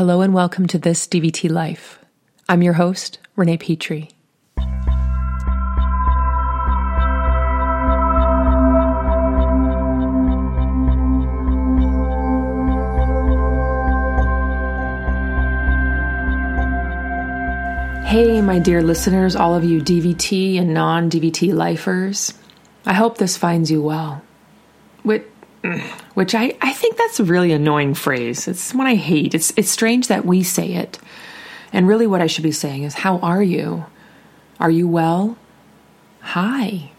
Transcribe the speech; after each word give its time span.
Hello 0.00 0.22
and 0.22 0.32
welcome 0.32 0.66
to 0.68 0.78
this 0.78 1.06
DVT 1.06 1.50
Life. 1.50 1.98
I'm 2.48 2.62
your 2.62 2.72
host, 2.72 3.18
Renee 3.36 3.58
Petrie. 3.58 4.08
Hey, 18.06 18.40
my 18.40 18.58
dear 18.58 18.82
listeners, 18.82 19.36
all 19.36 19.54
of 19.54 19.64
you 19.64 19.82
DVT 19.82 20.58
and 20.58 20.72
non 20.72 21.10
DVT 21.10 21.52
lifers. 21.52 22.32
I 22.86 22.94
hope 22.94 23.18
this 23.18 23.36
finds 23.36 23.70
you 23.70 23.82
well. 23.82 24.22
Which, 25.02 25.26
which 26.14 26.34
I, 26.34 26.56
I 26.60 26.72
think 26.72 26.96
that's 26.96 27.20
a 27.20 27.24
really 27.24 27.52
annoying 27.52 27.94
phrase. 27.94 28.48
It's 28.48 28.74
one 28.74 28.86
I 28.86 28.94
hate. 28.94 29.34
It's, 29.34 29.52
it's 29.56 29.70
strange 29.70 30.08
that 30.08 30.24
we 30.24 30.42
say 30.42 30.72
it. 30.72 30.98
And 31.72 31.86
really, 31.86 32.06
what 32.06 32.20
I 32.20 32.26
should 32.26 32.44
be 32.44 32.52
saying 32.52 32.82
is, 32.82 32.94
How 32.94 33.18
are 33.18 33.42
you? 33.42 33.84
Are 34.58 34.70
you 34.70 34.88
well? 34.88 35.36
Hi. 36.20 36.90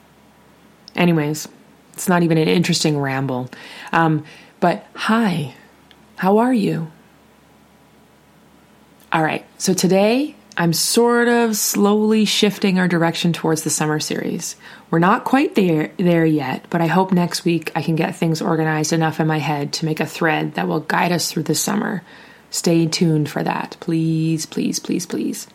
Anyways, 0.96 1.48
it's 1.94 2.08
not 2.08 2.24
even 2.24 2.38
an 2.38 2.48
interesting 2.48 2.98
ramble. 2.98 3.50
Um, 3.92 4.26
but 4.60 4.86
hi, 4.96 5.56
how 6.18 6.38
are 6.38 6.54
you? 6.54 6.92
All 9.12 9.24
right, 9.24 9.46
so 9.58 9.74
today 9.74 10.36
I'm 10.58 10.74
sort 10.74 11.28
of 11.28 11.56
slowly 11.56 12.26
shifting 12.26 12.78
our 12.78 12.88
direction 12.88 13.32
towards 13.32 13.64
the 13.64 13.70
summer 13.70 14.00
series. 14.00 14.58
We're 14.90 15.00
not 15.00 15.24
quite 15.24 15.56
there 15.56 15.92
there 15.98 16.26
yet, 16.26 16.66
but 16.70 16.82
I 16.82 16.88
hope 16.88 17.12
next 17.12 17.46
week 17.46 17.72
I 17.76 17.82
can 17.82 17.96
get 17.96 18.16
things 18.16 18.42
organized 18.42 18.92
enough 18.92 19.20
in 19.20 19.28
my 19.28 19.40
head 19.40 19.72
to 19.74 19.86
make 19.86 20.00
a 20.02 20.06
thread 20.06 20.56
that 20.56 20.68
will 20.68 20.82
guide 20.82 21.14
us 21.14 21.32
through 21.32 21.44
the 21.44 21.56
summer. 21.56 22.04
Stay 22.50 22.86
tuned 22.86 23.30
for 23.30 23.44
that. 23.44 23.78
Please, 23.80 24.46
please, 24.46 24.80
please, 24.80 25.06
please. 25.06 25.48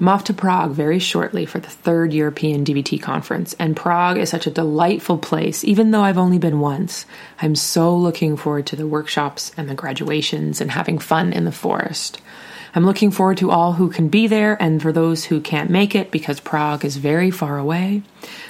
I'm 0.00 0.08
off 0.08 0.24
to 0.24 0.32
Prague 0.32 0.70
very 0.70 0.98
shortly 0.98 1.44
for 1.44 1.60
the 1.60 1.68
third 1.68 2.14
European 2.14 2.64
DVT 2.64 3.02
conference, 3.02 3.54
and 3.58 3.76
Prague 3.76 4.16
is 4.16 4.30
such 4.30 4.46
a 4.46 4.50
delightful 4.50 5.18
place, 5.18 5.62
even 5.62 5.90
though 5.90 6.00
I've 6.00 6.16
only 6.16 6.38
been 6.38 6.58
once. 6.58 7.04
I'm 7.42 7.54
so 7.54 7.94
looking 7.94 8.38
forward 8.38 8.66
to 8.68 8.76
the 8.76 8.86
workshops 8.86 9.52
and 9.58 9.68
the 9.68 9.74
graduations 9.74 10.62
and 10.62 10.70
having 10.70 10.98
fun 10.98 11.34
in 11.34 11.44
the 11.44 11.52
forest. 11.52 12.18
I'm 12.74 12.86
looking 12.86 13.10
forward 13.10 13.36
to 13.38 13.50
all 13.50 13.74
who 13.74 13.90
can 13.90 14.08
be 14.08 14.26
there, 14.26 14.56
and 14.62 14.80
for 14.80 14.90
those 14.90 15.26
who 15.26 15.38
can't 15.38 15.68
make 15.68 15.94
it 15.94 16.10
because 16.10 16.40
Prague 16.40 16.82
is 16.82 16.96
very 16.96 17.30
far 17.30 17.58
away, 17.58 18.02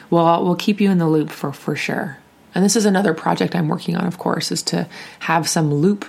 well, 0.09 0.45
we'll 0.45 0.55
keep 0.55 0.81
you 0.81 0.89
in 0.89 0.99
the 0.99 1.09
loop 1.09 1.31
for, 1.31 1.53
for 1.53 1.75
sure. 1.75 2.19
And 2.55 2.65
this 2.65 2.77
is 2.77 2.85
another 2.85 3.13
project 3.13 3.57
I'm 3.57 3.67
working 3.67 3.97
on, 3.97 4.07
of 4.07 4.19
course, 4.19 4.53
is 4.53 4.63
to 4.65 4.87
have 5.21 5.49
some 5.49 5.75
loop 5.75 6.05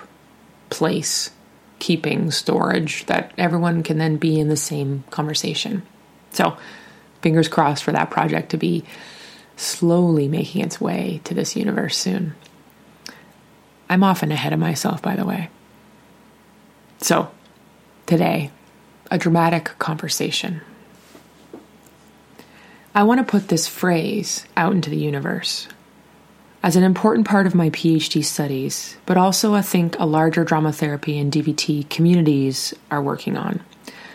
place 0.70 1.32
keeping 1.82 2.30
storage 2.30 3.08
that 3.08 3.34
everyone 3.40 3.82
can 3.82 3.98
then 3.98 4.16
be 4.16 4.40
in 4.40 4.48
the 4.48 4.56
same 4.56 5.04
conversation. 5.10 5.82
So, 6.30 6.56
fingers 7.22 7.48
crossed 7.48 7.84
for 7.84 7.92
that 7.92 8.12
project 8.12 8.52
to 8.52 8.58
be 8.58 8.86
slowly 9.58 10.28
making 10.28 10.62
its 10.62 10.80
way 10.80 11.22
to 11.24 11.34
this 11.34 11.56
universe 11.56 11.98
soon. 11.98 12.36
I'm 13.90 14.04
often 14.04 14.32
ahead 14.32 14.54
of 14.54 14.60
myself, 14.60 15.02
by 15.02 15.16
the 15.16 15.26
way. 15.26 15.50
So, 17.00 17.32
today, 18.06 18.52
a 19.10 19.18
dramatic 19.18 19.72
conversation. 19.80 20.62
I 22.94 23.04
want 23.04 23.18
to 23.20 23.30
put 23.30 23.48
this 23.48 23.68
phrase 23.68 24.46
out 24.56 24.74
into 24.74 24.92
the 24.92 24.98
universe 24.98 25.68
as 26.64 26.76
an 26.76 26.84
important 26.84 27.28
part 27.28 27.48
of 27.48 27.56
my 27.56 27.70
PhD 27.72 28.24
studies, 28.24 28.96
but 29.06 29.18
also 29.18 29.56
I 29.56 29.62
think 29.62 29.98
a 29.98 30.06
larger 30.06 30.44
drama 30.44 30.72
therapy 30.72 31.18
and 31.18 31.32
DVT 31.32 31.90
communities 31.90 32.74
are 32.92 33.02
working 33.02 33.36
on. 33.36 33.62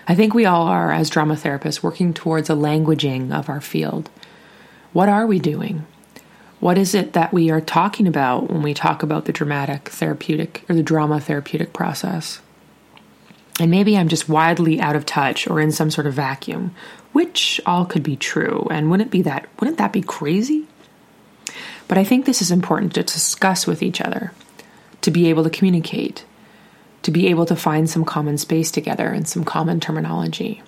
I 0.06 0.14
think 0.14 0.32
we 0.32 0.46
all 0.46 0.66
are, 0.66 0.92
as 0.92 1.10
drama 1.10 1.34
therapists, 1.34 1.82
working 1.82 2.14
towards 2.14 2.48
a 2.48 2.54
languaging 2.54 3.36
of 3.36 3.48
our 3.48 3.60
field. 3.60 4.08
What 4.92 5.08
are 5.08 5.26
we 5.26 5.40
doing? 5.40 5.84
What 6.60 6.78
is 6.78 6.94
it 6.94 7.12
that 7.14 7.32
we 7.32 7.50
are 7.50 7.60
talking 7.60 8.06
about 8.06 8.48
when 8.48 8.62
we 8.62 8.72
talk 8.72 9.02
about 9.02 9.24
the 9.24 9.32
dramatic 9.32 9.88
therapeutic 9.88 10.64
or 10.68 10.76
the 10.76 10.82
drama 10.82 11.20
therapeutic 11.20 11.72
process? 11.72 12.40
And 13.58 13.70
maybe 13.70 13.96
I'm 13.96 14.08
just 14.08 14.28
wildly 14.28 14.80
out 14.80 14.96
of 14.96 15.04
touch 15.04 15.48
or 15.48 15.60
in 15.60 15.72
some 15.72 15.90
sort 15.90 16.06
of 16.06 16.14
vacuum, 16.14 16.74
which 17.12 17.60
all 17.66 17.84
could 17.84 18.02
be 18.02 18.16
true. 18.16 18.68
And 18.70 18.90
wouldn't 18.90 19.10
be 19.10 19.22
that 19.22 19.48
wouldn't 19.58 19.78
that 19.78 19.92
be 19.92 20.02
crazy? 20.02 20.66
But 21.88 21.98
I 21.98 22.04
think 22.04 22.24
this 22.24 22.42
is 22.42 22.50
important 22.50 22.94
to 22.94 23.02
discuss 23.02 23.66
with 23.66 23.82
each 23.82 24.00
other, 24.00 24.32
to 25.02 25.10
be 25.10 25.28
able 25.28 25.44
to 25.44 25.50
communicate, 25.50 26.24
to 27.02 27.10
be 27.10 27.28
able 27.28 27.46
to 27.46 27.56
find 27.56 27.88
some 27.88 28.04
common 28.04 28.38
space 28.38 28.70
together 28.70 29.08
and 29.08 29.28
some 29.28 29.44
common 29.44 29.78
terminology. 29.78 30.62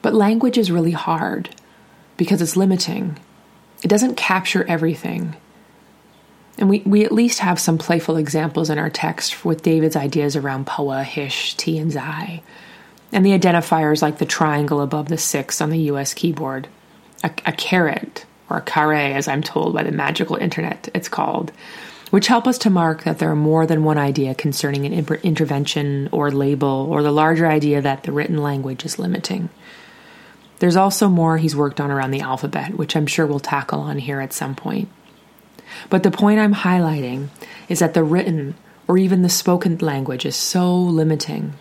But 0.00 0.14
language 0.14 0.56
is 0.56 0.70
really 0.70 0.92
hard 0.92 1.50
because 2.16 2.40
it's 2.40 2.56
limiting. 2.56 3.18
It 3.82 3.88
doesn't 3.88 4.16
capture 4.16 4.64
everything. 4.64 5.36
And 6.56 6.68
we, 6.68 6.80
we 6.80 7.04
at 7.04 7.12
least 7.12 7.38
have 7.38 7.60
some 7.60 7.78
playful 7.78 8.16
examples 8.16 8.70
in 8.70 8.78
our 8.78 8.90
text 8.90 9.44
with 9.44 9.62
David's 9.62 9.94
ideas 9.94 10.34
around 10.34 10.66
Poa, 10.66 11.04
Hish, 11.04 11.54
T, 11.54 11.78
and 11.78 11.92
Xi, 11.92 12.42
and 13.12 13.24
the 13.24 13.38
identifiers 13.38 14.02
like 14.02 14.18
the 14.18 14.26
triangle 14.26 14.80
above 14.80 15.08
the 15.08 15.18
six 15.18 15.60
on 15.60 15.70
the 15.70 15.78
US 15.92 16.14
keyboard, 16.14 16.68
a, 17.22 17.30
a 17.46 17.52
caret, 17.52 18.24
or 18.50 18.60
carré, 18.60 19.14
as 19.14 19.28
I'm 19.28 19.42
told 19.42 19.74
by 19.74 19.82
the 19.82 19.92
magical 19.92 20.36
internet 20.36 20.88
it's 20.94 21.08
called, 21.08 21.52
which 22.10 22.26
help 22.26 22.46
us 22.46 22.58
to 22.58 22.70
mark 22.70 23.04
that 23.04 23.18
there 23.18 23.30
are 23.30 23.36
more 23.36 23.66
than 23.66 23.84
one 23.84 23.98
idea 23.98 24.34
concerning 24.34 24.86
an 24.86 24.92
intervention 25.22 26.08
or 26.12 26.30
label, 26.30 26.88
or 26.90 27.02
the 27.02 27.12
larger 27.12 27.46
idea 27.46 27.82
that 27.82 28.04
the 28.04 28.12
written 28.12 28.38
language 28.38 28.84
is 28.84 28.98
limiting. 28.98 29.48
There's 30.58 30.76
also 30.76 31.08
more 31.08 31.38
he's 31.38 31.54
worked 31.54 31.80
on 31.80 31.90
around 31.90 32.10
the 32.10 32.22
alphabet, 32.22 32.76
which 32.76 32.96
I'm 32.96 33.06
sure 33.06 33.26
we'll 33.26 33.38
tackle 33.38 33.80
on 33.80 33.98
here 33.98 34.20
at 34.20 34.32
some 34.32 34.54
point. 34.54 34.88
But 35.90 36.02
the 36.02 36.10
point 36.10 36.40
I'm 36.40 36.54
highlighting 36.54 37.28
is 37.68 37.78
that 37.78 37.94
the 37.94 38.02
written 38.02 38.54
or 38.88 38.98
even 38.98 39.22
the 39.22 39.28
spoken 39.28 39.78
language 39.78 40.24
is 40.24 40.34
so 40.34 40.74
limiting 40.74 41.52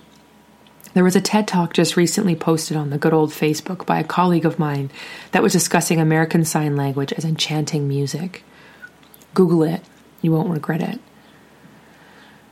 there 0.98 1.04
was 1.04 1.16
a 1.16 1.22
TED 1.22 1.48
talk 1.48 1.74
just 1.74 1.96
recently 1.96 2.36
posted 2.36 2.76
on 2.76 2.90
the 2.90 2.98
good 2.98 3.14
old 3.14 3.30
Facebook 3.30 3.86
by 3.86 4.00
a 4.00 4.04
colleague 4.04 4.48
of 4.48 4.58
mine 4.58 4.90
that 5.32 5.44
was 5.44 5.54
discussing 5.54 6.02
American 6.02 6.44
Sign 6.44 6.76
Language 6.76 7.14
as 7.14 7.24
enchanting 7.24 7.88
music. 7.88 8.44
Google 9.36 9.62
it, 9.62 9.84
you 10.24 10.32
won't 10.32 10.50
regret 10.50 10.82
it. 10.82 11.00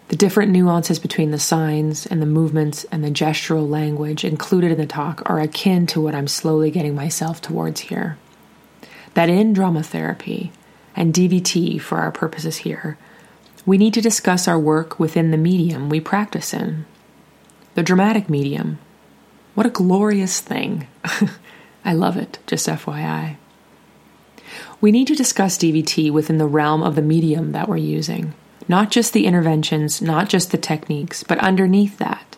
The 0.10 0.16
different 0.16 0.52
nuances 0.52 1.00
between 1.00 1.32
the 1.32 1.40
signs 1.40 2.06
and 2.06 2.22
the 2.22 2.28
movements 2.28 2.84
and 2.92 3.04
the 3.04 3.10
gestural 3.10 3.68
language 3.68 4.24
included 4.24 4.72
in 4.72 4.78
the 4.78 4.86
talk 4.86 5.24
are 5.26 5.40
akin 5.40 5.88
to 5.88 6.00
what 6.00 6.14
I'm 6.14 6.28
slowly 6.28 6.70
getting 6.70 6.94
myself 6.94 7.42
towards 7.42 7.82
here. 7.82 8.20
That 9.16 9.28
in 9.28 9.54
drama 9.54 9.82
therapy 9.82 10.52
and 10.96 11.16
DVT 11.16 11.82
for 11.82 11.98
our 11.98 12.12
purposes 12.12 12.58
here, 12.58 13.00
we 13.66 13.80
need 13.80 13.96
to 13.96 14.02
discuss 14.02 14.48
our 14.48 14.60
work 14.60 15.00
within 15.00 15.32
the 15.32 15.36
medium 15.36 15.90
we 15.90 16.00
practice 16.00 16.54
in 16.54 16.86
the 17.76 17.84
dramatic 17.84 18.30
medium. 18.30 18.80
What 19.54 19.66
a 19.66 19.70
glorious 19.70 20.40
thing. 20.40 20.88
I 21.86 21.94
love 21.94 22.18
it, 22.18 22.40
just 22.48 22.68
FYI. 22.68 23.36
We 24.82 24.92
need 24.92 25.08
to 25.08 25.16
discuss 25.16 25.58
DVT 25.58 26.12
within 26.12 26.38
the 26.38 26.48
realm 26.48 26.84
of 26.84 26.96
the 26.96 27.02
medium 27.02 27.52
that 27.52 27.70
we're 27.70 27.78
using, 27.78 28.34
not 28.68 28.92
just 28.92 29.14
the 29.14 29.26
interventions, 29.26 30.02
not 30.02 30.30
just 30.30 30.52
the 30.52 30.58
techniques, 30.58 31.24
but 31.24 31.38
underneath 31.40 31.98
that. 32.00 32.38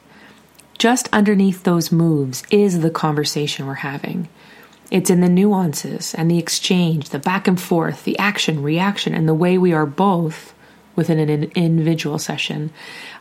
Just 0.77 1.09
underneath 1.11 1.63
those 1.63 1.91
moves 1.91 2.43
is 2.51 2.81
the 2.81 2.91
conversation 2.91 3.65
we're 3.65 3.75
having. 3.75 4.29
It's 4.91 5.09
in 5.09 5.21
the 5.21 5.29
nuances 5.29 6.13
and 6.13 6.29
the 6.29 6.37
exchange, 6.37 7.09
the 7.09 7.19
back 7.19 7.47
and 7.47 7.59
forth, 7.59 8.03
the 8.03 8.17
action, 8.19 8.61
reaction, 8.63 9.13
and 9.13 9.27
the 9.27 9.33
way 9.33 9.57
we 9.57 9.73
are 9.73 9.85
both 9.85 10.53
within 10.97 11.19
an 11.19 11.43
individual 11.55 12.19
session 12.19 12.71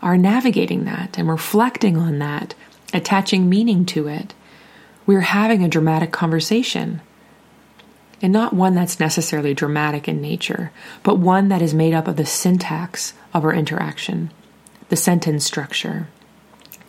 are 0.03 0.17
navigating 0.17 0.87
that 0.87 1.17
and 1.17 1.29
reflecting 1.29 1.97
on 1.97 2.19
that, 2.19 2.55
attaching 2.93 3.49
meaning 3.49 3.85
to 3.85 4.09
it. 4.09 4.35
We're 5.05 5.21
having 5.21 5.63
a 5.63 5.69
dramatic 5.69 6.11
conversation. 6.11 7.01
And 8.23 8.33
not 8.33 8.55
one 8.55 8.75
that's 8.75 8.99
necessarily 8.99 9.53
dramatic 9.53 10.09
in 10.09 10.23
nature, 10.23 10.73
but 11.03 11.19
one 11.19 11.49
that 11.49 11.61
is 11.61 11.75
made 11.75 11.93
up 11.93 12.09
of 12.09 12.17
the 12.17 12.25
syntax 12.25 13.13
of 13.35 13.45
our 13.45 13.53
interaction, 13.53 14.33
the 14.89 14.97
sentence 14.97 15.45
structure, 15.45 16.09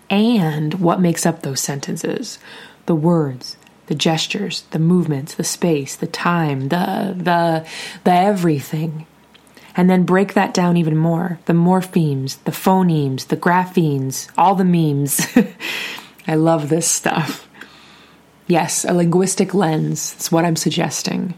and 0.10 0.76
what 0.76 1.02
makes 1.02 1.26
up 1.26 1.42
those 1.42 1.60
sentences 1.60 2.40
the 2.86 2.96
words, 2.96 3.58
the 3.88 3.96
gestures, 3.96 4.62
the 4.72 4.80
movements, 4.80 5.34
the 5.36 5.44
space, 5.44 5.98
the 5.98 6.08
time, 6.08 6.70
the 6.70 7.14
the 7.18 7.68
the 8.06 8.14
everything 8.14 9.06
and 9.78 9.88
then 9.88 10.04
break 10.04 10.34
that 10.34 10.54
down 10.54 10.76
even 10.76 10.98
more 10.98 11.40
the 11.46 11.54
morphemes, 11.54 12.44
the 12.44 12.52
phonemes, 12.52 13.28
the 13.28 13.38
graphemes, 13.38 14.30
all 14.38 14.56
the 14.56 14.66
memes. 14.66 15.26
I 16.28 16.36
love 16.36 16.68
this 16.68 16.90
stuff. 16.90 17.48
Yes, 18.48 18.84
a 18.84 18.94
linguistic 18.94 19.54
lens 19.54 20.16
is 20.20 20.32
what 20.32 20.44
I'm 20.44 20.56
suggesting. 20.56 21.36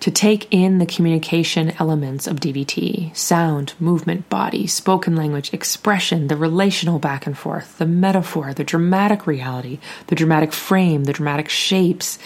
to 0.00 0.10
take 0.12 0.46
in 0.52 0.78
the 0.78 0.86
communication 0.86 1.72
elements 1.80 2.26
of 2.28 2.38
DVT 2.38 3.16
sound, 3.16 3.74
movement, 3.80 4.28
body, 4.28 4.66
spoken 4.66 5.16
language, 5.16 5.52
expression, 5.52 6.28
the 6.28 6.36
relational 6.36 6.98
back 6.98 7.26
and 7.26 7.36
forth, 7.36 7.78
the 7.78 7.86
metaphor, 7.86 8.54
the 8.54 8.64
dramatic 8.64 9.26
reality, 9.26 9.78
the 10.06 10.14
dramatic 10.14 10.52
frame, 10.52 11.04
the 11.04 11.12
dramatic 11.12 11.48
shapes, 11.48 12.18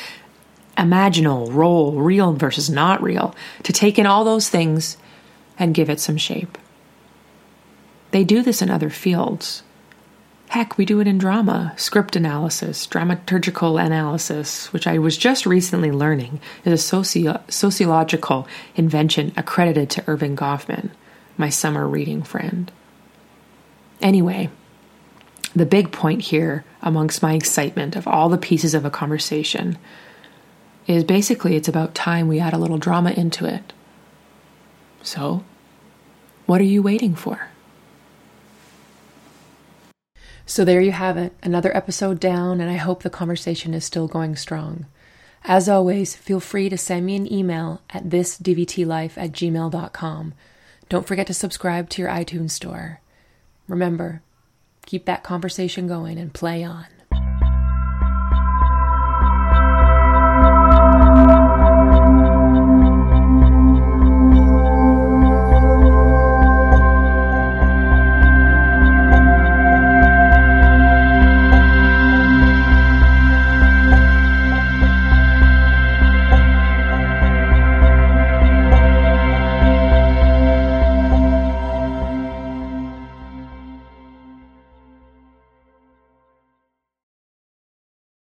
imaginal, 0.77 1.53
role, 1.53 1.93
real 1.93 2.33
versus 2.35 2.69
not 2.69 3.03
real, 3.03 3.35
to 3.63 3.73
take 3.73 3.99
in 3.99 4.07
all 4.07 4.25
those 4.25 4.49
things 4.49 4.97
and 5.59 5.75
give 5.75 5.91
it 5.91 6.01
some 6.01 6.17
shape. 6.17 6.59
They 8.11 8.25
do 8.25 8.43
this 8.43 8.63
in 8.63 8.71
other 8.71 8.91
fields. 8.91 9.63
Heck, 10.49 10.77
we 10.77 10.85
do 10.85 11.01
it 11.01 11.09
in 11.09 11.17
drama, 11.17 11.73
script 11.77 12.15
analysis, 12.15 12.87
dramaturgical 12.87 13.83
analysis, 13.83 14.71
which 14.71 14.87
I 14.87 14.99
was 14.99 15.17
just 15.17 15.47
recently 15.47 15.91
learning 15.91 16.41
is 16.65 16.73
a 16.75 16.77
socio- 16.77 17.43
sociological 17.49 18.47
invention 18.77 19.33
accredited 19.35 19.89
to 19.91 20.03
Erving 20.03 20.37
Goffman, 20.37 20.91
my 21.39 21.49
summer 21.49 21.89
reading 21.89 22.23
friend. 22.23 22.71
Anyway, 24.03 24.51
the 25.57 25.65
big 25.65 25.91
point 25.91 26.21
here, 26.21 26.65
amongst 26.83 27.23
my 27.23 27.33
excitement 27.33 27.97
of 27.97 28.07
all 28.07 28.29
the 28.29 28.37
pieces 28.37 28.75
of 28.75 28.85
a 28.85 28.91
conversation, 28.91 29.79
is 30.87 31.05
basically 31.05 31.57
it's 31.57 31.69
about 31.69 31.95
time 31.95 32.29
we 32.29 32.41
add 32.41 32.53
a 32.53 32.59
little 32.59 32.79
drama 32.79 33.13
into 33.13 33.47
it. 33.47 33.73
So, 35.03 35.45
what 36.47 36.61
are 36.61 36.65
you 36.65 36.83
waiting 36.83 37.15
for? 37.15 37.49
So 40.45 40.65
there 40.65 40.81
you 40.81 40.93
have 40.93 41.17
it, 41.17 41.33
another 41.43 41.75
episode 41.77 42.21
down, 42.21 42.61
and 42.61 42.71
I 42.71 42.77
hope 42.77 43.03
the 43.03 43.11
conversation 43.11 43.75
is 43.75 43.85
still 43.85 44.09
going 44.09 44.37
strong. 44.37 44.87
As 45.45 45.69
always, 45.69 46.15
feel 46.15 46.41
free 46.41 46.69
to 46.69 46.79
send 46.79 47.07
me 47.07 47.17
an 47.17 47.33
email 47.33 47.81
at 47.91 48.09
thisdvtlife 48.09 49.17
at 49.17 49.33
gmail.com. 49.33 50.35
Don't 50.89 51.07
forget 51.07 51.27
to 51.29 51.35
subscribe 51.35 51.89
to 51.91 52.03
your 52.03 52.11
iTunes 52.11 52.51
store. 52.51 53.01
Remember, 53.67 54.23
keep 54.85 55.07
that 55.07 55.23
conversation 55.23 55.87
going 55.87 56.19
and 56.19 56.35
play 56.35 56.63
on. 56.63 56.87